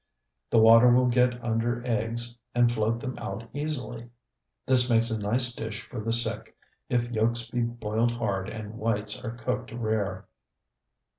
[0.49, 4.09] The water will get under eggs and float them out easily.
[4.65, 6.57] This makes a nice dish for the sick,
[6.89, 10.25] if yolks be boiled hard and whites are cooked rare.